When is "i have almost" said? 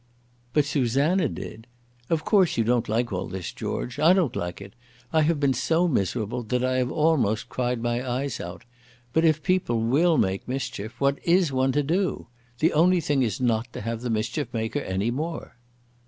6.63-7.49